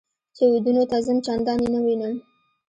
[0.35, 2.15] چې ودونو ته ځم چندان یې نه وینم.